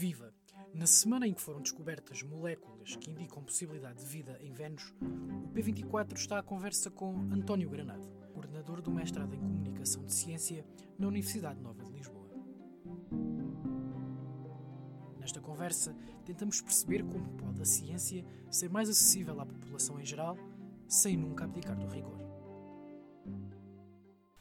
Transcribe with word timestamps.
viva. 0.00 0.32
Na 0.72 0.86
semana 0.86 1.28
em 1.28 1.34
que 1.34 1.42
foram 1.42 1.60
descobertas 1.60 2.22
moléculas 2.22 2.96
que 2.96 3.10
indicam 3.10 3.44
possibilidade 3.44 3.98
de 4.02 4.06
vida 4.06 4.38
em 4.40 4.50
Vênus, 4.50 4.94
o 4.98 5.48
P24 5.52 6.16
está 6.16 6.38
à 6.38 6.42
conversa 6.42 6.90
com 6.90 7.14
António 7.30 7.68
Granado, 7.68 8.08
coordenador 8.32 8.80
do 8.80 8.90
mestrado 8.90 9.34
em 9.34 9.38
Comunicação 9.38 10.02
de 10.06 10.14
Ciência 10.14 10.64
na 10.98 11.06
Universidade 11.06 11.60
Nova 11.60 11.84
de 11.84 11.92
Lisboa. 11.92 12.30
Nesta 15.18 15.38
conversa, 15.42 15.94
tentamos 16.24 16.62
perceber 16.62 17.04
como 17.04 17.34
pode 17.34 17.60
a 17.60 17.66
ciência 17.66 18.24
ser 18.50 18.70
mais 18.70 18.88
acessível 18.88 19.38
à 19.38 19.44
população 19.44 20.00
em 20.00 20.06
geral, 20.06 20.34
sem 20.88 21.14
nunca 21.14 21.44
abdicar 21.44 21.76
do 21.76 21.86
rigor. 21.86 22.18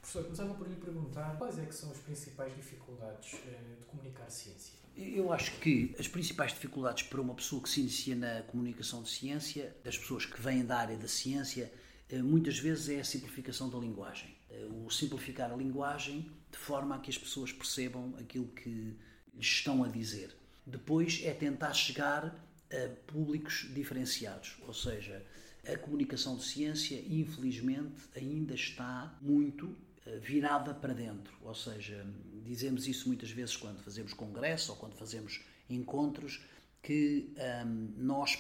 Professor, 0.02 0.24
começava 0.24 0.54
por 0.54 0.68
lhe 0.68 0.76
perguntar 0.76 1.38
quais 1.38 1.60
é 1.60 1.66
que 1.66 1.76
são 1.76 1.92
as 1.92 1.98
principais 1.98 2.56
dificuldades 2.56 3.34
eh, 3.46 3.76
de 3.80 3.86
comunicar 3.86 4.30
ciência? 4.30 4.74
Eu 4.96 5.32
acho 5.32 5.52
que 5.60 5.96
as 6.00 6.08
principais 6.08 6.52
dificuldades 6.52 7.04
para 7.04 7.22
uma 7.22 7.34
pessoa 7.36 7.62
que 7.62 7.70
se 7.70 7.80
inicia 7.80 8.16
na 8.16 8.42
comunicação 8.44 9.04
de 9.04 9.10
ciência, 9.10 9.76
das 9.84 9.98
pessoas 9.98 10.26
que 10.26 10.42
vêm 10.42 10.66
da 10.66 10.78
área 10.78 10.98
da 10.98 11.08
ciência, 11.08 11.72
eh, 12.10 12.22
muitas 12.22 12.58
vezes 12.58 12.90
é 12.90 13.00
a 13.00 13.04
simplificação 13.04 13.70
da 13.70 13.78
linguagem. 13.78 14.36
Eh, 14.50 14.68
o 14.86 14.90
simplificar 14.90 15.52
a 15.52 15.56
linguagem 15.56 16.32
de 16.52 16.58
forma 16.58 16.96
a 16.96 17.00
que 17.00 17.10
as 17.10 17.18
pessoas 17.18 17.52
percebam 17.52 18.16
aquilo 18.20 18.48
que 18.48 18.98
lhes 19.34 19.46
estão 19.46 19.84
a 19.84 19.88
dizer. 19.88 20.36
Depois 20.66 21.22
é 21.24 21.34
tentar 21.34 21.74
chegar 21.74 22.36
a 22.72 22.90
públicos 23.12 23.68
diferenciados, 23.74 24.58
ou 24.68 24.74
seja, 24.74 25.26
a 25.68 25.78
comunicação 25.78 26.36
de 26.36 26.46
ciência, 26.46 27.04
infelizmente, 27.08 28.02
ainda 28.16 28.54
está 28.54 29.18
muito 29.22 29.76
virada 30.18 30.74
para 30.74 30.94
dentro. 30.94 31.34
Ou 31.42 31.54
seja, 31.54 32.06
dizemos 32.44 32.88
isso 32.88 33.08
muitas 33.08 33.30
vezes 33.32 33.56
quando 33.56 33.82
fazemos 33.82 34.14
congresso 34.14 34.72
ou 34.72 34.78
quando 34.78 34.96
fazemos 34.96 35.42
encontros, 35.70 36.42
que 36.82 37.32
um, 37.36 37.42
ehm, 37.42 37.94
nós 37.98 38.38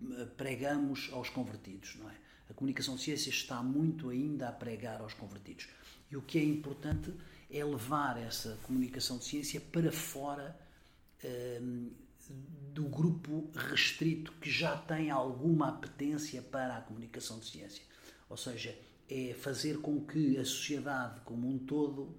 eh, 0.00 0.26
pregamos 0.36 1.10
aos 1.12 1.28
convertidos, 1.28 1.96
não 1.96 2.08
é? 2.10 2.14
A 2.50 2.54
comunicação 2.54 2.96
de 2.96 3.02
ciência 3.02 3.30
está 3.30 3.62
muito 3.62 4.10
ainda 4.10 4.48
a 4.48 4.52
pregar 4.52 5.00
aos 5.00 5.14
convertidos. 5.14 5.68
E 6.10 6.16
o 6.16 6.22
que 6.22 6.38
é 6.38 6.44
importante 6.44 7.12
é 7.50 7.64
levar 7.64 8.18
essa 8.18 8.58
comunicação 8.62 9.18
de 9.18 9.24
ciência 9.24 9.60
para 9.60 9.92
fora 9.92 10.58
um, 11.22 11.28
ehm, 11.28 11.90
do 12.72 12.84
grupo 12.84 13.50
restrito 13.54 14.32
que 14.40 14.50
já 14.50 14.76
tem 14.76 15.10
alguma 15.10 15.68
apetência 15.68 16.40
para 16.40 16.76
a 16.76 16.80
comunicação 16.80 17.38
de 17.38 17.46
ciência. 17.46 17.84
Ou 18.28 18.36
seja, 18.36 18.76
é 19.08 19.34
fazer 19.34 19.78
com 19.78 20.00
que 20.00 20.38
a 20.38 20.44
sociedade 20.44 21.20
como 21.22 21.48
um 21.48 21.58
todo 21.58 22.16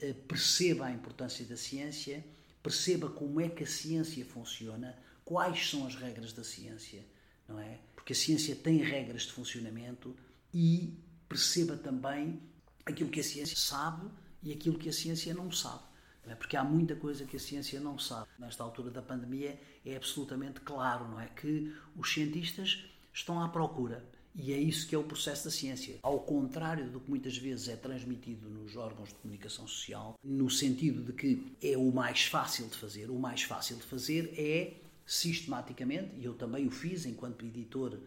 eh, 0.00 0.12
perceba 0.12 0.86
a 0.86 0.90
importância 0.90 1.44
da 1.44 1.56
ciência, 1.56 2.24
perceba 2.62 3.08
como 3.08 3.40
é 3.40 3.48
que 3.48 3.62
a 3.62 3.66
ciência 3.66 4.24
funciona, 4.24 4.96
quais 5.24 5.70
são 5.70 5.86
as 5.86 5.94
regras 5.94 6.32
da 6.32 6.42
ciência, 6.44 7.04
não 7.48 7.58
é? 7.58 7.78
Porque 7.94 8.12
a 8.12 8.16
ciência 8.16 8.56
tem 8.56 8.78
regras 8.78 9.22
de 9.22 9.32
funcionamento 9.32 10.16
e 10.52 10.98
perceba 11.28 11.76
também 11.76 12.42
aquilo 12.84 13.10
que 13.10 13.20
a 13.20 13.24
ciência 13.24 13.56
sabe 13.56 14.10
e 14.42 14.52
aquilo 14.52 14.78
que 14.78 14.88
a 14.88 14.92
ciência 14.92 15.32
não 15.32 15.50
sabe. 15.50 15.84
Não 16.24 16.32
é? 16.32 16.36
Porque 16.36 16.56
há 16.56 16.64
muita 16.64 16.96
coisa 16.96 17.24
que 17.24 17.36
a 17.36 17.40
ciência 17.40 17.80
não 17.80 17.98
sabe. 17.98 18.28
Nesta 18.38 18.62
altura 18.62 18.90
da 18.90 19.02
pandemia 19.02 19.60
é 19.84 19.96
absolutamente 19.96 20.60
claro, 20.60 21.08
não 21.08 21.20
é? 21.20 21.26
Que 21.28 21.74
os 21.96 22.12
cientistas 22.12 22.84
estão 23.12 23.40
à 23.40 23.48
procura 23.48 24.04
e 24.34 24.52
é 24.52 24.58
isso 24.58 24.88
que 24.88 24.94
é 24.94 24.98
o 24.98 25.04
processo 25.04 25.44
da 25.44 25.50
ciência. 25.50 25.96
Ao 26.02 26.18
contrário 26.20 26.90
do 26.90 27.00
que 27.00 27.10
muitas 27.10 27.36
vezes 27.36 27.68
é 27.68 27.76
transmitido 27.76 28.48
nos 28.48 28.76
órgãos 28.76 29.10
de 29.10 29.14
comunicação 29.16 29.66
social, 29.66 30.18
no 30.24 30.48
sentido 30.48 31.02
de 31.02 31.12
que 31.12 31.52
é 31.62 31.76
o 31.76 31.92
mais 31.92 32.24
fácil 32.24 32.66
de 32.66 32.76
fazer. 32.76 33.10
O 33.10 33.18
mais 33.18 33.42
fácil 33.42 33.76
de 33.76 33.82
fazer 33.82 34.32
é 34.36 34.74
sistematicamente, 35.04 36.10
e 36.18 36.24
eu 36.24 36.34
também 36.34 36.66
o 36.66 36.70
fiz 36.70 37.04
enquanto 37.04 37.44
editor 37.44 37.98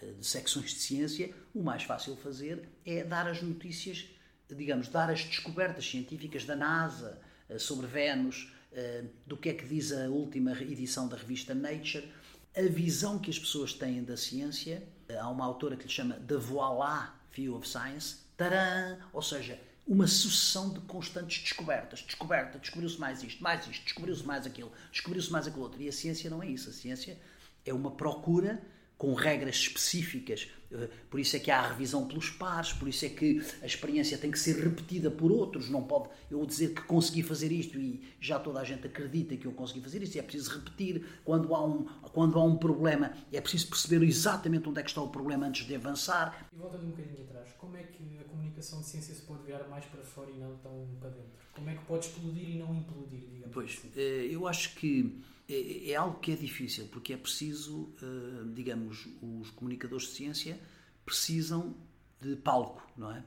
eh, 0.00 0.12
de 0.18 0.26
secções 0.26 0.70
de 0.70 0.80
ciência, 0.80 1.30
o 1.54 1.62
mais 1.62 1.82
fácil 1.82 2.14
de 2.14 2.22
fazer 2.22 2.68
é 2.86 3.04
dar 3.04 3.28
as 3.28 3.42
notícias, 3.42 4.06
digamos, 4.48 4.88
dar 4.88 5.10
as 5.10 5.24
descobertas 5.24 5.86
científicas 5.86 6.44
da 6.44 6.56
NASA 6.56 7.20
eh, 7.48 7.58
sobre 7.58 7.86
Vênus, 7.86 8.52
eh, 8.72 9.04
do 9.26 9.36
que 9.36 9.50
é 9.50 9.54
que 9.54 9.66
diz 9.66 9.92
a 9.92 10.08
última 10.08 10.52
edição 10.62 11.08
da 11.08 11.16
revista 11.16 11.54
Nature, 11.54 12.08
a 12.56 12.62
visão 12.62 13.18
que 13.18 13.30
as 13.30 13.38
pessoas 13.38 13.72
têm 13.72 14.04
da 14.04 14.16
ciência 14.16 14.82
há 15.18 15.28
uma 15.28 15.44
autora 15.44 15.76
que 15.76 15.84
lhe 15.84 15.90
chama 15.90 16.14
The 16.14 16.36
Voilà 16.36 17.14
View 17.34 17.56
of 17.56 17.68
Science, 17.68 18.18
taran, 18.36 18.98
ou 19.12 19.20
seja, 19.20 19.60
uma 19.86 20.06
sucessão 20.06 20.72
de 20.72 20.80
constantes 20.80 21.42
descobertas. 21.42 22.00
Descoberta, 22.00 22.58
descobriu-se 22.58 22.98
mais 22.98 23.22
isto, 23.22 23.42
mais 23.42 23.66
isto, 23.66 23.84
descobriu-se 23.84 24.24
mais 24.24 24.46
aquilo, 24.46 24.72
descobriu-se 24.90 25.30
mais 25.30 25.46
aquilo 25.46 25.62
outro. 25.62 25.82
E 25.82 25.88
a 25.88 25.92
ciência 25.92 26.30
não 26.30 26.42
é 26.42 26.48
isso. 26.48 26.70
A 26.70 26.72
ciência 26.72 27.18
é 27.66 27.74
uma 27.74 27.90
procura 27.90 28.62
com 29.04 29.12
regras 29.12 29.56
específicas. 29.56 30.48
Eh, 30.72 30.88
por 31.10 31.20
isso 31.20 31.36
é 31.36 31.38
que 31.38 31.50
há 31.50 31.60
a 31.60 31.68
revisão 31.68 32.08
pelos 32.08 32.30
pares, 32.30 32.72
por 32.72 32.88
isso 32.88 33.04
é 33.04 33.10
que 33.10 33.44
a 33.60 33.66
experiência 33.66 34.16
tem 34.16 34.30
que 34.30 34.38
ser 34.38 34.56
repetida 34.56 35.10
por 35.10 35.30
outros. 35.30 35.68
Não 35.68 35.82
pode 35.82 36.08
eu 36.30 36.44
dizer 36.46 36.72
que 36.72 36.80
consegui 36.80 37.22
fazer 37.22 37.52
isto 37.52 37.78
e 37.78 38.02
já 38.18 38.38
toda 38.38 38.60
a 38.60 38.64
gente 38.64 38.86
acredita 38.86 39.36
que 39.36 39.44
eu 39.44 39.52
consegui 39.52 39.82
fazer 39.82 40.02
isto. 40.02 40.18
É 40.18 40.22
preciso 40.22 40.58
repetir. 40.58 41.04
Quando 41.22 41.54
há 41.54 41.62
um, 41.62 41.84
quando 42.14 42.38
há 42.38 42.42
um 42.42 42.56
problema, 42.56 43.12
é 43.30 43.42
preciso 43.42 43.68
perceber 43.68 44.02
exatamente 44.02 44.66
onde 44.70 44.80
é 44.80 44.82
que 44.82 44.88
está 44.88 45.02
o 45.02 45.10
problema 45.10 45.46
antes 45.48 45.66
de 45.66 45.74
avançar. 45.74 46.48
E 46.50 46.56
voltando 46.56 46.86
um 46.86 46.90
bocadinho 46.92 47.24
atrás, 47.24 47.52
como 47.58 47.76
é 47.76 47.82
que 47.82 48.18
a 48.18 48.24
comunicação 48.24 48.80
de 48.80 48.86
ciência 48.86 49.14
se 49.14 49.20
pode 49.20 49.42
virar 49.42 49.68
mais 49.68 49.84
para 49.84 50.02
fora 50.02 50.30
e 50.30 50.38
não 50.38 50.56
tão 50.56 50.88
para 50.98 51.10
dentro? 51.10 51.44
Como 51.52 51.68
é 51.68 51.74
que 51.74 51.84
pode 51.84 52.06
explodir 52.06 52.48
e 52.48 52.58
não 52.58 52.74
implodir, 52.74 53.20
digamos 53.20 53.52
Pois, 53.52 53.70
assim? 53.70 53.90
Eh, 53.96 54.28
eu 54.30 54.48
acho 54.48 54.74
que 54.76 55.20
é, 55.48 55.90
é, 55.90 55.94
algo 55.94 56.18
que 56.20 56.32
é 56.32 56.36
difícil, 56.36 56.88
porque 56.90 57.12
é 57.12 57.16
preciso, 57.16 57.94
uh, 58.02 58.52
digamos, 58.54 59.06
os 59.20 59.50
comunicadores 59.50 60.06
de 60.06 60.12
ciência 60.12 60.58
precisam 61.04 61.76
de 62.20 62.34
palco, 62.36 62.86
não 62.96 63.10
é? 63.10 63.22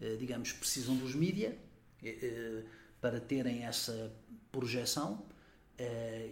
Uh, 0.00 0.16
digamos, 0.16 0.52
precisam 0.52 0.96
dos 0.96 1.14
mídia 1.14 1.58
uh, 2.02 2.68
para 3.00 3.20
terem 3.20 3.64
essa 3.64 4.12
projeção 4.52 5.24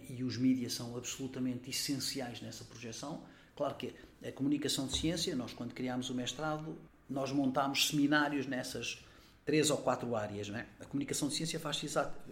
e 0.09 0.23
os 0.23 0.37
mídias 0.37 0.73
são 0.73 0.97
absolutamente 0.97 1.69
essenciais 1.69 2.41
nessa 2.41 2.63
projeção. 2.63 3.23
Claro 3.55 3.75
que 3.75 3.93
a 4.27 4.31
comunicação 4.31 4.87
de 4.87 4.97
ciência, 4.97 5.35
nós 5.35 5.53
quando 5.53 5.71
criámos 5.71 6.09
o 6.09 6.15
mestrado, 6.15 6.75
nós 7.07 7.31
montámos 7.31 7.89
seminários 7.89 8.47
nessas 8.47 9.05
três 9.45 9.69
ou 9.69 9.77
quatro 9.77 10.15
áreas. 10.15 10.49
Não 10.49 10.57
é? 10.57 10.65
A 10.79 10.85
comunicação 10.85 11.27
de 11.27 11.35
ciência 11.35 11.59
faz-se 11.59 11.87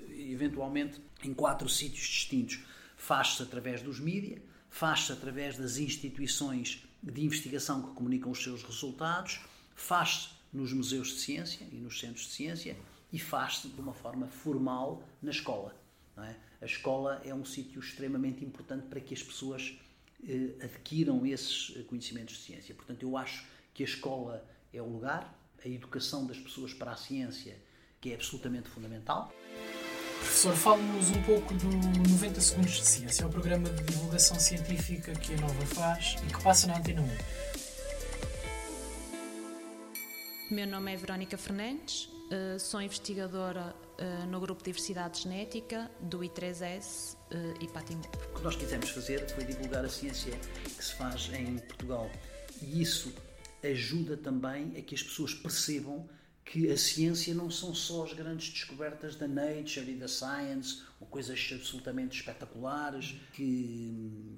eventualmente 0.09 0.99
em 1.23 1.35
quatro 1.35 1.69
sítios 1.69 2.07
distintos 2.07 2.63
faz-se 3.03 3.43
através 3.43 3.81
dos 3.81 3.99
mídias, 3.99 4.41
faz-se 4.69 5.11
através 5.11 5.57
das 5.57 5.75
instituições 5.75 6.87
de 7.03 7.21
investigação 7.21 7.81
que 7.81 7.93
comunicam 7.95 8.31
os 8.31 8.41
seus 8.41 8.63
resultados, 8.63 9.41
faz-se 9.75 10.29
nos 10.53 10.71
museus 10.71 11.09
de 11.09 11.19
ciência 11.19 11.67
e 11.69 11.75
nos 11.75 11.99
centros 11.99 12.27
de 12.27 12.31
ciência 12.31 12.77
e 13.11 13.19
faz-se 13.19 13.67
de 13.67 13.81
uma 13.81 13.93
forma 13.93 14.27
formal 14.27 15.03
na 15.21 15.31
escola. 15.31 15.75
É? 16.15 16.35
A 16.61 16.65
escola 16.65 17.21
é 17.25 17.35
um 17.35 17.43
sítio 17.43 17.81
extremamente 17.81 18.45
importante 18.45 18.87
para 18.87 19.01
que 19.01 19.13
as 19.13 19.21
pessoas 19.21 19.77
eh, 20.25 20.53
adquiram 20.63 21.25
esses 21.25 21.83
conhecimentos 21.87 22.35
de 22.35 22.43
ciência. 22.43 22.73
Portanto, 22.73 23.03
eu 23.03 23.17
acho 23.17 23.45
que 23.73 23.83
a 23.83 23.85
escola 23.85 24.47
é 24.71 24.81
o 24.81 24.87
lugar, 24.87 25.37
a 25.63 25.67
educação 25.67 26.25
das 26.25 26.39
pessoas 26.39 26.73
para 26.73 26.93
a 26.93 26.95
ciência, 26.95 27.61
que 27.99 28.11
é 28.11 28.15
absolutamente 28.15 28.69
fundamental. 28.69 29.33
Professor, 30.23 30.55
fale-nos 30.55 31.09
um 31.11 31.21
pouco 31.23 31.53
do 31.53 31.67
90 31.67 32.39
Segundos 32.39 32.71
de 32.71 32.85
Ciência, 32.85 33.23
é 33.23 33.25
o 33.25 33.29
programa 33.29 33.69
de 33.69 33.83
divulgação 33.83 34.39
científica 34.39 35.11
que 35.11 35.33
a 35.33 35.37
Nova 35.37 35.65
faz 35.65 36.15
e 36.25 36.33
que 36.33 36.41
passa 36.41 36.65
na 36.65 36.77
Antena 36.77 37.01
1. 40.49 40.55
Meu 40.55 40.65
nome 40.65 40.93
é 40.93 40.95
Verónica 40.95 41.37
Fernandes, 41.37 42.09
eh, 42.31 42.57
sou 42.57 42.81
investigadora 42.81 43.75
eh, 43.97 44.25
no 44.27 44.39
Grupo 44.39 44.63
de 44.63 44.67
Diversidade 44.67 45.23
Genética 45.23 45.91
do 45.99 46.19
I3S 46.19 47.17
eh, 47.29 47.55
e 47.59 47.67
Patimor. 47.67 48.07
O 48.31 48.37
que 48.37 48.43
nós 48.43 48.55
quisemos 48.55 48.89
fazer 48.91 49.29
foi 49.29 49.43
divulgar 49.43 49.83
a 49.83 49.89
ciência 49.89 50.31
que 50.63 50.83
se 50.83 50.93
faz 50.93 51.29
em 51.33 51.57
Portugal 51.57 52.09
e 52.61 52.81
isso 52.81 53.13
ajuda 53.61 54.15
também 54.15 54.73
a 54.77 54.81
que 54.81 54.95
as 54.95 55.03
pessoas 55.03 55.33
percebam 55.33 56.07
que 56.45 56.69
a 56.69 56.77
ciência 56.77 57.33
não 57.33 57.49
são 57.49 57.73
só 57.73 58.03
as 58.03 58.13
grandes 58.13 58.49
descobertas 58.49 59.15
da 59.15 59.27
Nature 59.27 59.91
e 59.91 59.95
da 59.95 60.07
Science, 60.07 60.83
ou 60.99 61.07
coisas 61.07 61.49
absolutamente 61.53 62.19
espetaculares 62.19 63.15
que 63.33 63.91
hum, 63.93 64.37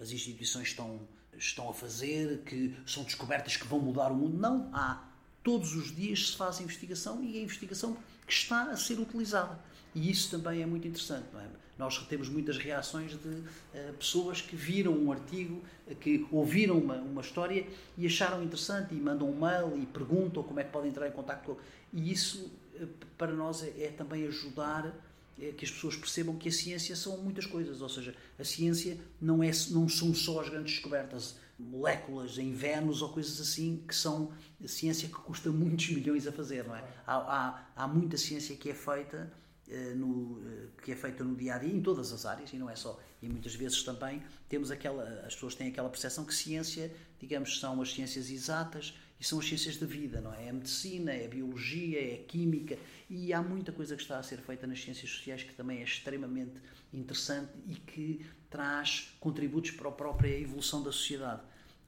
as 0.00 0.10
instituições 0.10 0.68
estão, 0.68 1.08
estão 1.36 1.68
a 1.70 1.74
fazer, 1.74 2.42
que 2.44 2.74
são 2.86 3.04
descobertas 3.04 3.56
que 3.56 3.66
vão 3.66 3.80
mudar 3.80 4.10
o 4.10 4.14
mundo. 4.14 4.36
Não, 4.36 4.70
há. 4.72 5.13
Todos 5.44 5.76
os 5.76 5.94
dias 5.94 6.30
se 6.30 6.36
faz 6.36 6.60
investigação 6.60 7.22
e 7.22 7.38
a 7.38 7.42
investigação 7.42 7.96
que 8.26 8.32
está 8.32 8.64
a 8.70 8.76
ser 8.76 8.98
utilizada. 8.98 9.56
E 9.94 10.10
isso 10.10 10.30
também 10.30 10.62
é 10.62 10.66
muito 10.66 10.88
interessante. 10.88 11.26
Não 11.32 11.40
é? 11.40 11.46
Nós 11.78 11.98
temos 12.06 12.28
muitas 12.28 12.56
reações 12.56 13.12
de 13.12 13.28
uh, 13.28 13.92
pessoas 13.98 14.40
que 14.40 14.56
viram 14.56 14.92
um 14.92 15.12
artigo, 15.12 15.62
que 16.00 16.26
ouviram 16.30 16.78
uma, 16.78 16.96
uma 16.96 17.20
história 17.20 17.66
e 17.96 18.06
acharam 18.06 18.42
interessante 18.42 18.94
e 18.94 18.98
mandam 18.98 19.28
um 19.28 19.38
mail 19.38 19.76
e 19.80 19.86
perguntam 19.86 20.42
como 20.42 20.60
é 20.60 20.64
que 20.64 20.70
podem 20.70 20.90
entrar 20.90 21.08
em 21.08 21.12
contato 21.12 21.58
E 21.92 22.10
isso, 22.10 22.50
uh, 22.80 22.86
para 23.18 23.32
nós, 23.32 23.62
é, 23.62 23.84
é, 23.84 23.88
também 23.88 24.26
ajudar 24.26 24.92
é 25.40 25.50
que 25.50 25.64
as 25.64 25.70
pessoas 25.70 25.96
percebam 25.96 26.36
que 26.36 26.48
a 26.48 26.52
ciência 26.52 26.94
são 26.94 27.18
muitas 27.18 27.44
coisas, 27.44 27.82
ou 27.82 27.88
seja, 27.88 28.14
a 28.38 28.44
ciência 28.44 28.96
não, 29.20 29.42
é, 29.42 29.50
não 29.70 29.88
são 29.88 30.14
só 30.14 30.40
as 30.40 30.48
grandes 30.48 30.74
descobertas, 30.74 31.36
moléculas 31.58 32.38
em 32.38 32.52
Vênus 32.52 33.02
ou 33.02 33.08
coisas 33.10 33.40
assim, 33.40 33.84
que 33.86 33.94
são 33.94 34.32
ciência 34.66 35.08
que 35.08 35.14
custa 35.14 35.50
muitos 35.50 35.88
milhões 35.90 36.26
a 36.26 36.32
fazer, 36.32 36.66
não 36.66 36.74
é? 36.74 36.84
Há, 37.06 37.16
há, 37.16 37.66
há 37.76 37.88
muita 37.88 38.16
ciência 38.16 38.56
que 38.56 38.70
é 38.70 38.74
feita 38.74 39.32
uh, 39.68 39.96
no, 39.96 40.38
uh, 40.38 40.70
que 40.82 40.92
é 40.92 40.96
feita 40.96 41.22
no 41.22 41.34
dia 41.36 41.54
a 41.54 41.58
dia, 41.58 41.72
em 41.72 41.80
todas 41.80 42.12
as 42.12 42.26
áreas, 42.26 42.52
e 42.52 42.56
não 42.56 42.68
é 42.68 42.76
só. 42.76 42.98
E 43.22 43.28
muitas 43.28 43.54
vezes 43.54 43.82
também 43.82 44.22
temos 44.48 44.70
aquela, 44.70 45.04
as 45.26 45.34
pessoas 45.34 45.54
têm 45.54 45.68
aquela 45.68 45.88
percepção 45.88 46.24
que 46.24 46.34
ciência, 46.34 46.94
digamos, 47.20 47.60
são 47.60 47.80
as 47.80 47.92
ciências 47.92 48.30
exatas 48.30 48.94
são 49.26 49.38
as 49.38 49.46
ciências 49.46 49.76
da 49.76 49.86
vida, 49.86 50.20
não 50.20 50.32
é? 50.34 50.46
É 50.46 50.50
a 50.50 50.52
medicina, 50.52 51.12
é 51.12 51.26
a 51.26 51.28
biologia, 51.28 52.00
é 52.00 52.14
a 52.14 52.24
química, 52.24 52.78
e 53.08 53.32
há 53.32 53.42
muita 53.42 53.72
coisa 53.72 53.96
que 53.96 54.02
está 54.02 54.18
a 54.18 54.22
ser 54.22 54.38
feita 54.38 54.66
nas 54.66 54.82
ciências 54.82 55.10
sociais 55.10 55.42
que 55.42 55.54
também 55.54 55.80
é 55.80 55.84
extremamente 55.84 56.54
interessante 56.92 57.50
e 57.66 57.74
que 57.74 58.24
traz 58.50 59.14
contributos 59.20 59.72
para 59.72 59.88
a 59.88 59.92
própria 59.92 60.38
evolução 60.38 60.82
da 60.82 60.92
sociedade. 60.92 61.42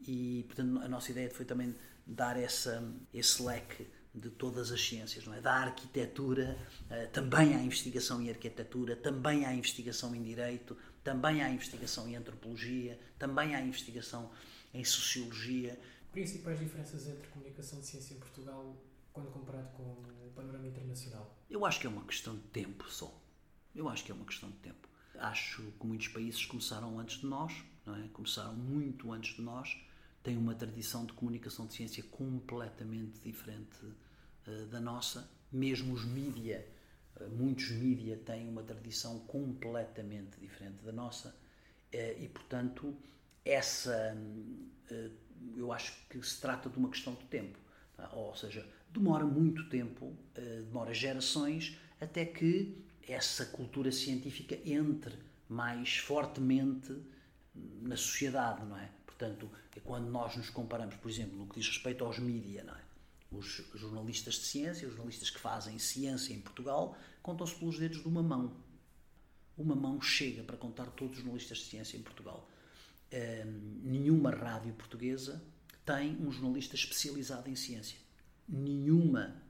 E, 0.06 0.44
portanto, 0.46 0.78
a 0.82 0.88
nossa 0.88 1.10
ideia 1.10 1.30
foi 1.30 1.44
também 1.44 1.74
dar 2.06 2.38
essa, 2.38 2.82
esse 3.12 3.42
leque 3.42 3.86
de 4.14 4.30
todas 4.30 4.72
as 4.72 4.80
ciências, 4.80 5.26
não 5.26 5.34
é? 5.34 5.40
Da 5.40 5.52
arquitetura, 5.52 6.56
eh, 6.88 7.06
também 7.06 7.54
há 7.54 7.62
investigação 7.62 8.22
em 8.22 8.30
arquitetura, 8.30 8.96
também 8.96 9.44
há 9.44 9.52
investigação 9.52 10.14
em 10.14 10.22
direito, 10.22 10.76
também 11.04 11.42
há 11.42 11.50
investigação 11.50 12.08
em 12.08 12.16
antropologia, 12.16 12.98
também 13.18 13.54
há 13.54 13.60
investigação 13.60 14.30
em 14.72 14.82
sociologia. 14.84 15.78
Principais 16.16 16.58
diferenças 16.58 17.06
entre 17.08 17.28
comunicação 17.28 17.78
de 17.78 17.84
ciência 17.84 18.14
em 18.14 18.18
Portugal 18.18 18.74
quando 19.12 19.30
comparado 19.30 19.68
com 19.76 19.82
o 19.82 20.32
panorama 20.34 20.66
internacional? 20.66 21.36
Eu 21.50 21.66
acho 21.66 21.78
que 21.78 21.86
é 21.86 21.90
uma 21.90 22.06
questão 22.06 22.34
de 22.34 22.42
tempo 22.44 22.90
só. 22.90 23.22
Eu 23.74 23.86
acho 23.86 24.02
que 24.02 24.10
é 24.10 24.14
uma 24.14 24.24
questão 24.24 24.50
de 24.50 24.56
tempo. 24.56 24.88
Acho 25.18 25.60
que 25.78 25.86
muitos 25.86 26.08
países 26.08 26.46
começaram 26.46 26.98
antes 26.98 27.18
de 27.18 27.26
nós, 27.26 27.62
não 27.84 27.94
é? 27.94 28.08
Começaram 28.14 28.54
muito 28.54 29.12
antes 29.12 29.36
de 29.36 29.42
nós, 29.42 29.76
têm 30.22 30.38
uma 30.38 30.54
tradição 30.54 31.04
de 31.04 31.12
comunicação 31.12 31.66
de 31.66 31.74
ciência 31.74 32.02
completamente 32.04 33.20
diferente 33.20 33.84
uh, 33.84 34.66
da 34.70 34.80
nossa. 34.80 35.30
Mesmo 35.52 35.92
os 35.92 36.06
mídia, 36.06 36.66
uh, 37.20 37.28
muitos 37.28 37.70
mídia 37.72 38.16
têm 38.16 38.48
uma 38.48 38.62
tradição 38.62 39.18
completamente 39.26 40.40
diferente 40.40 40.82
da 40.82 40.92
nossa. 40.92 41.28
Uh, 41.92 42.22
e, 42.22 42.26
portanto, 42.32 42.96
essa, 43.44 44.16
eu 45.56 45.72
acho 45.72 45.92
que 46.08 46.22
se 46.22 46.40
trata 46.40 46.68
de 46.68 46.78
uma 46.78 46.88
questão 46.90 47.14
de 47.14 47.24
tempo. 47.24 47.58
Tá? 47.96 48.10
Ou 48.12 48.34
seja, 48.34 48.66
demora 48.92 49.24
muito 49.24 49.68
tempo, 49.68 50.16
demora 50.34 50.92
gerações, 50.92 51.76
até 52.00 52.24
que 52.24 52.84
essa 53.08 53.46
cultura 53.46 53.90
científica 53.90 54.58
entre 54.64 55.16
mais 55.48 55.96
fortemente 55.98 56.94
na 57.54 57.96
sociedade, 57.96 58.64
não 58.64 58.76
é? 58.76 58.90
Portanto, 59.06 59.50
é 59.74 59.80
quando 59.80 60.10
nós 60.10 60.36
nos 60.36 60.50
comparamos, 60.50 60.96
por 60.96 61.10
exemplo, 61.10 61.38
no 61.38 61.46
que 61.46 61.58
diz 61.58 61.68
respeito 61.68 62.04
aos 62.04 62.18
mídia, 62.18 62.64
não 62.64 62.74
é? 62.74 62.80
Os 63.30 63.62
jornalistas 63.74 64.34
de 64.34 64.40
ciência, 64.42 64.86
os 64.86 64.94
jornalistas 64.94 65.30
que 65.30 65.38
fazem 65.38 65.78
ciência 65.78 66.34
em 66.34 66.40
Portugal, 66.40 66.96
contam-se 67.22 67.54
pelos 67.54 67.78
dedos 67.78 68.02
de 68.02 68.08
uma 68.08 68.22
mão. 68.22 68.56
Uma 69.56 69.74
mão 69.74 70.00
chega 70.00 70.42
para 70.42 70.56
contar 70.56 70.86
todos 70.90 71.16
os 71.16 71.22
jornalistas 71.22 71.58
de 71.58 71.64
ciência 71.64 71.96
em 71.96 72.02
Portugal. 72.02 72.48
Hum, 73.12 73.80
nenhuma 73.84 74.30
rádio 74.30 74.74
portuguesa 74.74 75.42
tem 75.84 76.16
um 76.16 76.32
jornalista 76.32 76.74
especializado 76.74 77.48
em 77.48 77.54
ciência. 77.54 77.98
Nenhuma 78.48 79.40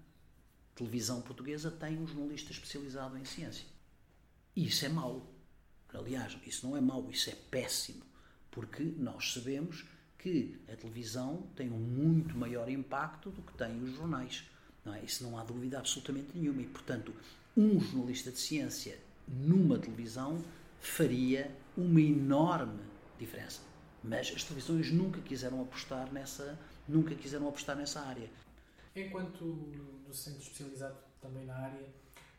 televisão 0.75 1.23
portuguesa 1.23 1.71
tem 1.71 1.99
um 1.99 2.07
jornalista 2.07 2.53
especializado 2.53 3.17
em 3.17 3.25
ciência. 3.25 3.65
E 4.55 4.67
isso 4.67 4.85
é 4.85 4.89
mau. 4.89 5.27
Aliás, 5.93 6.37
isso 6.47 6.67
não 6.67 6.77
é 6.77 6.81
mau, 6.81 7.09
isso 7.11 7.31
é 7.31 7.35
péssimo. 7.51 8.03
Porque 8.51 8.83
nós 8.83 9.33
sabemos 9.33 9.87
que 10.19 10.59
a 10.71 10.77
televisão 10.77 11.47
tem 11.57 11.71
um 11.71 11.79
muito 11.79 12.37
maior 12.37 12.69
impacto 12.69 13.31
do 13.31 13.43
que 13.43 13.55
têm 13.55 13.83
os 13.83 13.97
jornais. 13.97 14.45
Não 14.85 14.93
é? 14.93 15.03
Isso 15.03 15.25
não 15.25 15.39
há 15.39 15.45
dúvida 15.45 15.79
absolutamente 15.79 16.37
nenhuma. 16.37 16.61
E, 16.61 16.67
portanto, 16.67 17.15
um 17.57 17.81
jornalista 17.81 18.31
de 18.31 18.39
ciência 18.39 18.99
numa 19.27 19.79
televisão 19.79 20.45
faria 20.81 21.51
uma 21.77 22.01
enorme 22.01 22.96
diferença. 23.19 23.61
Mas 24.03 24.33
as 24.35 24.45
televisões 24.45 24.91
nunca 24.91 25.21
quiseram 25.21 25.61
apostar 25.63 26.13
nessa, 26.13 26.59
nunca 26.87 27.15
quiseram 27.15 27.49
apostar 27.49 27.77
nessa 27.77 28.01
área. 28.01 28.29
Enquanto 28.95 29.45
docente 30.07 30.39
especializado 30.39 30.97
também 31.21 31.45
na 31.45 31.55
área, 31.55 31.87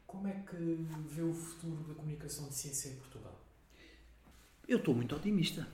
como 0.06 0.28
é 0.28 0.44
que 0.50 0.56
vê 1.08 1.22
o 1.22 1.34
futuro 1.34 1.84
da 1.84 1.94
comunicação 1.94 2.48
de 2.48 2.56
ciência 2.56 2.90
em 2.90 2.96
Portugal? 2.96 3.40
Eu 4.68 4.78
estou 4.78 4.96
muito 4.96 5.16
otimista. 5.16 5.68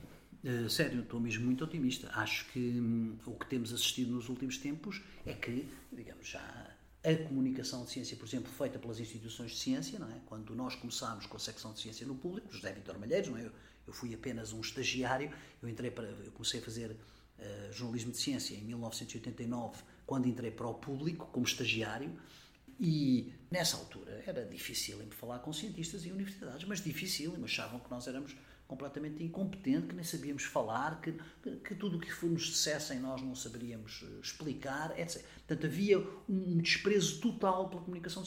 Uh, 0.43 0.69
sério, 0.69 1.01
estou 1.01 1.19
mesmo 1.19 1.45
muito 1.45 1.63
otimista. 1.63 2.09
Acho 2.13 2.45
que 2.51 2.59
hum, 2.59 3.17
o 3.25 3.31
que 3.33 3.45
temos 3.47 3.71
assistido 3.71 4.11
nos 4.11 4.27
últimos 4.27 4.57
tempos 4.57 5.01
é 5.25 5.33
que, 5.33 5.69
digamos, 5.91 6.27
já 6.27 6.75
a 7.03 7.15
comunicação 7.27 7.83
de 7.83 7.91
ciência, 7.91 8.15
por 8.17 8.25
exemplo, 8.25 8.51
feita 8.51 8.79
pelas 8.79 8.99
instituições 8.99 9.51
de 9.51 9.57
ciência, 9.57 9.99
não 9.99 10.09
é? 10.09 10.19
Quando 10.25 10.55
nós 10.55 10.75
começámos 10.75 11.25
com 11.25 11.37
a 11.37 11.39
secção 11.39 11.73
de 11.73 11.81
ciência 11.81 12.07
no 12.07 12.15
público, 12.15 12.51
José 12.51 12.71
Vitor 12.73 12.97
Malheiros, 12.97 13.29
não 13.29 13.37
é? 13.37 13.49
Eu, 13.85 13.93
fui 13.93 14.13
apenas 14.13 14.53
um 14.53 14.61
estagiário, 14.61 15.31
eu 15.61 15.69
entrei 15.69 15.91
para, 15.91 16.05
eu 16.05 16.31
comecei 16.31 16.59
a 16.59 16.63
fazer 16.63 16.91
uh, 16.91 17.73
jornalismo 17.73 18.11
de 18.11 18.17
ciência 18.17 18.55
em 18.55 18.63
1989 18.63 19.83
quando 20.05 20.27
entrei 20.27 20.51
para 20.51 20.67
o 20.67 20.73
público 20.73 21.27
como 21.31 21.45
estagiário 21.45 22.11
e 22.79 23.31
nessa 23.51 23.77
altura 23.77 24.23
era 24.25 24.45
difícil 24.45 24.97
me 24.97 25.11
falar 25.11 25.39
com 25.39 25.53
cientistas 25.53 26.05
e 26.05 26.11
universidades, 26.11 26.67
mas 26.67 26.83
difícil, 26.83 27.33
achavam 27.43 27.79
que 27.79 27.89
nós 27.89 28.07
éramos 28.07 28.35
completamente 28.67 29.23
incompetentes, 29.23 29.89
que 29.89 29.95
nem 29.95 30.03
sabíamos 30.03 30.43
falar, 30.43 30.99
que, 30.99 31.13
que 31.63 31.75
tudo 31.75 31.97
o 31.97 31.99
que 31.99 32.25
nos 32.25 32.43
dissessem 32.43 32.99
nós 32.99 33.21
não 33.21 33.35
saberíamos 33.35 34.03
eh, 34.03 34.19
explicar, 34.21 34.97
etc. 34.99 35.23
Portanto, 35.45 35.65
havia 35.65 35.99
um 36.27 36.57
desprezo 36.57 37.19
total 37.19 37.69
pela 37.69 37.81
comunicação 37.81 38.23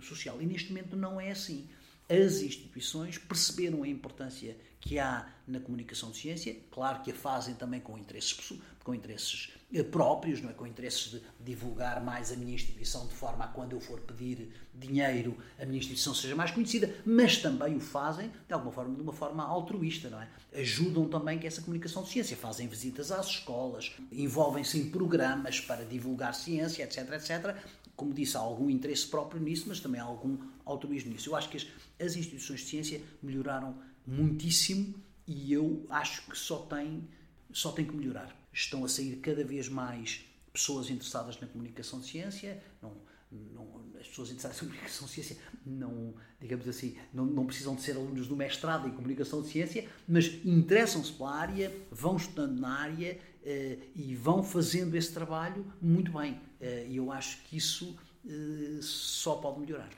social 0.00 0.40
e 0.40 0.46
neste 0.46 0.70
momento 0.70 0.96
não 0.96 1.20
é 1.20 1.30
assim. 1.30 1.68
As 2.08 2.40
instituições 2.40 3.18
perceberam 3.18 3.82
a 3.82 3.88
importância 3.88 4.56
que 4.80 4.98
há 4.98 5.28
na 5.46 5.60
comunicação 5.60 6.10
de 6.10 6.18
ciência, 6.18 6.56
claro 6.70 7.02
que 7.02 7.10
a 7.10 7.14
fazem 7.14 7.54
também 7.54 7.80
com 7.80 7.96
interesses, 7.96 8.52
com 8.82 8.94
interesses 8.94 9.52
eh, 9.72 9.82
próprios, 9.82 10.40
não 10.40 10.50
é? 10.50 10.52
com 10.52 10.66
interesses 10.66 11.10
de 11.10 11.22
divulgar 11.40 12.02
mais 12.04 12.32
a 12.32 12.36
minha 12.36 12.54
instituição, 12.54 13.06
de 13.06 13.14
forma 13.14 13.44
a 13.44 13.48
quando 13.48 13.72
eu 13.72 13.80
for 13.80 14.00
pedir 14.00 14.52
dinheiro, 14.74 15.36
a 15.58 15.64
minha 15.64 15.78
instituição 15.78 16.14
seja 16.14 16.34
mais 16.34 16.50
conhecida, 16.50 16.94
mas 17.04 17.38
também 17.38 17.76
o 17.76 17.80
fazem 17.80 18.30
de 18.46 18.54
alguma 18.54 18.72
forma, 18.72 18.94
de 18.94 19.02
uma 19.02 19.12
forma 19.12 19.44
altruísta, 19.44 20.08
não 20.10 20.20
é? 20.20 20.28
Ajudam 20.54 21.08
também 21.08 21.38
que 21.38 21.46
essa 21.46 21.62
comunicação 21.62 22.02
de 22.02 22.10
ciência, 22.10 22.36
fazem 22.36 22.68
visitas 22.68 23.10
às 23.10 23.26
escolas, 23.26 23.92
envolvem-se 24.12 24.78
em 24.78 24.90
programas 24.90 25.60
para 25.60 25.84
divulgar 25.84 26.34
ciência, 26.34 26.84
etc, 26.84 27.12
etc. 27.12 27.56
Como 27.96 28.12
disse, 28.12 28.36
há 28.36 28.40
algum 28.40 28.68
interesse 28.68 29.06
próprio 29.06 29.40
nisso, 29.40 29.64
mas 29.68 29.80
também 29.80 30.00
há 30.00 30.04
algum 30.04 30.38
altruísmo 30.64 31.12
nisso. 31.12 31.30
Eu 31.30 31.36
acho 31.36 31.48
que 31.48 31.56
as, 31.56 31.66
as 31.98 32.14
instituições 32.14 32.60
de 32.60 32.66
ciência 32.66 33.00
melhoraram 33.22 33.74
muitíssimo 34.06 34.94
e 35.26 35.52
eu 35.52 35.84
acho 35.90 36.22
que 36.30 36.38
só 36.38 36.58
tem, 36.58 37.08
só 37.52 37.72
tem 37.72 37.84
que 37.84 37.94
melhorar. 37.94 38.34
Estão 38.52 38.84
a 38.84 38.88
sair 38.88 39.16
cada 39.16 39.44
vez 39.44 39.68
mais 39.68 40.24
pessoas 40.52 40.88
interessadas 40.88 41.38
na 41.40 41.46
comunicação 41.46 42.00
de 42.00 42.06
ciência, 42.06 42.62
não, 42.80 42.92
não, 43.30 43.84
as 44.00 44.06
pessoas 44.06 44.30
interessadas 44.30 44.56
na 44.62 44.68
comunicação 44.68 45.06
de 45.06 45.12
ciência 45.12 45.36
não, 45.64 46.14
digamos 46.40 46.68
assim, 46.68 46.96
não, 47.12 47.26
não 47.26 47.44
precisam 47.44 47.74
de 47.74 47.82
ser 47.82 47.96
alunos 47.96 48.28
do 48.28 48.36
mestrado 48.36 48.88
em 48.88 48.92
comunicação 48.92 49.42
de 49.42 49.48
ciência, 49.48 49.88
mas 50.06 50.26
interessam-se 50.44 51.12
pela 51.12 51.34
área, 51.34 51.74
vão 51.90 52.16
estudando 52.16 52.58
na 52.60 52.78
área 52.78 53.18
uh, 53.42 53.82
e 53.94 54.14
vão 54.14 54.42
fazendo 54.42 54.94
esse 54.94 55.12
trabalho 55.12 55.66
muito 55.82 56.12
bem. 56.12 56.34
Uh, 56.60 56.88
e 56.88 56.96
eu 56.96 57.10
acho 57.10 57.42
que 57.42 57.56
isso 57.56 57.98
uh, 58.24 58.82
só 58.82 59.34
pode 59.36 59.60
melhorar. 59.60 59.90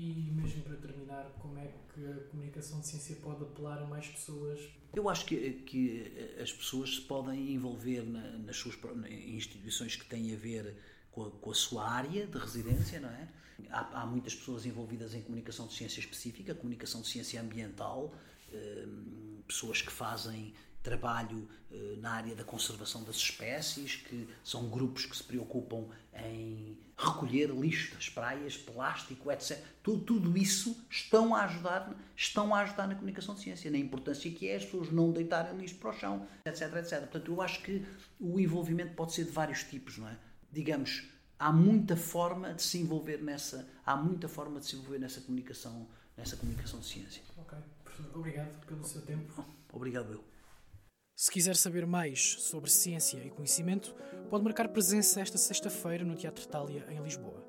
E 0.00 0.30
mesmo 0.30 0.62
para 0.62 0.76
terminar, 0.76 1.24
como 1.40 1.58
é 1.58 1.72
que 1.92 2.06
a 2.06 2.30
comunicação 2.30 2.78
de 2.78 2.86
ciência 2.86 3.16
pode 3.16 3.42
apelar 3.42 3.82
a 3.82 3.84
mais 3.84 4.06
pessoas? 4.06 4.60
Eu 4.94 5.08
acho 5.08 5.24
que, 5.26 5.54
que 5.66 6.36
as 6.40 6.52
pessoas 6.52 6.94
se 6.94 7.00
podem 7.00 7.52
envolver 7.52 8.04
na, 8.04 8.38
nas 8.38 8.56
suas 8.56 8.78
em 9.08 9.34
instituições 9.34 9.96
que 9.96 10.06
têm 10.06 10.32
a 10.32 10.36
ver 10.36 10.76
com 11.10 11.24
a, 11.24 11.30
com 11.32 11.50
a, 11.50 11.54
sua 11.54 11.90
área 11.90 12.28
de 12.28 12.38
residência, 12.38 13.00
não 13.00 13.08
é? 13.08 13.28
Há, 13.70 14.02
há, 14.02 14.06
muitas 14.06 14.36
pessoas 14.36 14.64
envolvidas 14.64 15.14
em 15.14 15.20
comunicação 15.20 15.66
de 15.66 15.74
ciência 15.74 15.98
específica, 15.98 16.54
comunicação 16.54 17.00
de 17.00 17.08
ciência 17.08 17.40
ambiental, 17.40 18.14
eh, 18.52 18.86
pessoas 19.48 19.82
que 19.82 19.90
fazem 19.90 20.54
trabalho 20.80 21.48
eh, 21.72 21.96
na 21.98 22.12
área 22.12 22.36
da 22.36 22.44
conservação 22.44 23.02
das 23.02 23.16
espécies, 23.16 23.96
que 23.96 24.28
são 24.44 24.70
grupos 24.70 25.06
que 25.06 25.16
se 25.16 25.24
preocupam 25.24 25.88
em 26.14 26.78
recolher 27.18 27.50
lixo 27.50 27.94
das 27.94 28.08
praias, 28.08 28.56
plástico, 28.56 29.30
etc. 29.30 29.58
Tudo, 29.82 30.04
tudo 30.04 30.38
isso 30.38 30.84
estão 30.90 31.34
a 31.34 31.44
ajudar, 31.44 31.94
estão 32.16 32.54
a 32.54 32.60
ajudar 32.60 32.86
na 32.86 32.94
comunicação 32.94 33.34
de 33.34 33.42
ciência, 33.42 33.70
na 33.70 33.78
importância 33.78 34.30
que 34.30 34.48
é 34.48 34.56
as 34.56 34.64
pessoas 34.64 34.90
não 34.90 35.12
deitarem 35.12 35.56
lixo 35.58 35.76
para 35.76 35.90
o 35.90 35.92
chão, 35.92 36.26
etc, 36.44 36.62
etc. 36.76 37.00
Portanto, 37.00 37.32
eu 37.32 37.42
acho 37.42 37.62
que 37.62 37.84
o 38.20 38.38
envolvimento 38.38 38.94
pode 38.94 39.12
ser 39.12 39.24
de 39.24 39.30
vários 39.30 39.64
tipos, 39.64 39.98
não 39.98 40.08
é? 40.08 40.16
Digamos, 40.52 41.08
há 41.38 41.52
muita 41.52 41.96
forma 41.96 42.54
de 42.54 42.62
se 42.62 42.78
envolver 42.78 43.18
nessa, 43.18 43.68
há 43.84 43.96
muita 43.96 44.28
forma 44.28 44.60
de 44.60 44.66
se 44.66 44.76
envolver 44.76 44.98
nessa 44.98 45.20
comunicação 45.20 45.86
nessa 46.18 46.36
comunicação 46.36 46.80
de 46.80 46.86
ciência. 46.86 47.22
Ok, 47.36 47.56
professor, 47.84 48.18
obrigado 48.18 48.66
pelo 48.66 48.84
seu 48.84 49.00
tempo. 49.02 49.44
Obrigado 49.72 50.12
eu. 50.12 50.24
Se 51.20 51.32
quiser 51.32 51.56
saber 51.56 51.84
mais 51.84 52.36
sobre 52.38 52.70
ciência 52.70 53.18
e 53.18 53.28
conhecimento, 53.28 53.92
pode 54.30 54.44
marcar 54.44 54.68
presença 54.68 55.20
esta 55.20 55.36
sexta-feira 55.36 56.04
no 56.04 56.14
Teatro 56.14 56.44
Itália, 56.44 56.86
em 56.88 57.02
Lisboa. 57.02 57.44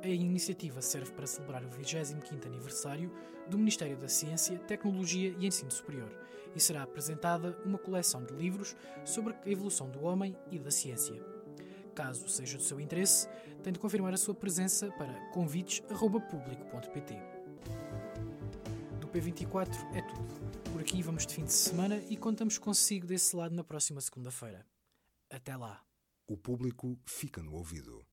A 0.00 0.06
iniciativa 0.06 0.80
serve 0.80 1.10
para 1.10 1.26
celebrar 1.26 1.64
o 1.64 1.68
25º 1.68 2.46
aniversário 2.46 3.12
do 3.48 3.58
Ministério 3.58 3.96
da 3.96 4.06
Ciência, 4.06 4.56
Tecnologia 4.56 5.34
e 5.36 5.44
Ensino 5.48 5.72
Superior 5.72 6.16
e 6.54 6.60
será 6.60 6.84
apresentada 6.84 7.58
uma 7.64 7.76
coleção 7.76 8.22
de 8.22 8.34
livros 8.34 8.76
sobre 9.04 9.34
a 9.34 9.50
evolução 9.50 9.90
do 9.90 10.04
homem 10.04 10.36
e 10.48 10.60
da 10.60 10.70
ciência. 10.70 11.20
Caso 11.96 12.28
seja 12.28 12.56
do 12.56 12.62
seu 12.62 12.80
interesse, 12.80 13.28
tem 13.64 13.72
de 13.72 13.80
confirmar 13.80 14.14
a 14.14 14.16
sua 14.16 14.32
presença 14.32 14.92
para 14.92 15.12
convites.público.pt. 15.30 17.16
Do 19.00 19.08
P24 19.08 19.74
é 19.92 20.02
tudo. 20.02 20.41
Aqui 20.82 21.00
vamos 21.00 21.24
de 21.24 21.34
fim 21.34 21.44
de 21.44 21.52
semana 21.52 21.96
e 22.10 22.16
contamos 22.16 22.58
consigo 22.58 23.06
desse 23.06 23.36
lado 23.36 23.54
na 23.54 23.62
próxima 23.62 24.00
segunda-feira. 24.00 24.66
Até 25.30 25.56
lá. 25.56 25.80
O 26.26 26.36
público 26.36 26.98
fica 27.06 27.40
no 27.40 27.54
ouvido. 27.54 28.04